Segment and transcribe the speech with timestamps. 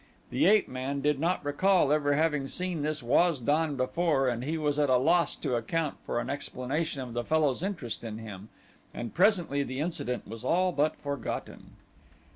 [0.31, 4.57] The ape man did not recall ever having seen this Waz don before and he
[4.57, 8.49] was at a loss to account for an explanation of the fellow's interest in him,
[8.95, 11.73] and presently the incident was all but forgotten.